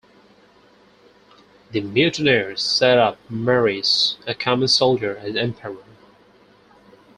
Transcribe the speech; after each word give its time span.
The 1.69 1.81
mutineers 1.81 2.63
set 2.63 2.97
up 2.97 3.19
Marius, 3.29 4.17
a 4.25 4.33
common 4.33 4.67
soldier, 4.67 5.15
as 5.17 5.35
emperor. 5.35 5.83